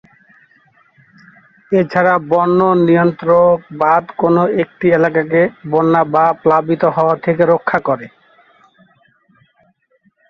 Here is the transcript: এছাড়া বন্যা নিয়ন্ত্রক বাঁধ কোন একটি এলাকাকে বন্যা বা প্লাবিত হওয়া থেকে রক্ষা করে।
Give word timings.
এছাড়া 1.71 2.13
বন্যা 2.31 2.69
নিয়ন্ত্রক 2.87 3.57
বাঁধ 3.81 4.05
কোন 4.17 4.35
একটি 4.63 4.87
এলাকাকে 4.97 5.41
বন্যা 5.71 6.01
বা 6.13 6.25
প্লাবিত 6.41 6.83
হওয়া 6.95 7.15
থেকে 7.25 7.43
রক্ষা 7.45 7.79
করে। 7.87 8.05